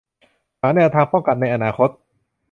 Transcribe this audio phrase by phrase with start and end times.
[0.59, 1.89] หาแนวทางป้องกันในอนาคต